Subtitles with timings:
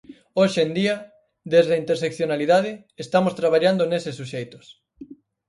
[0.39, 0.95] Hoxe en día,
[1.53, 2.71] desde a interseccionalidade,
[3.05, 4.65] estamos traballando neses suxeitos.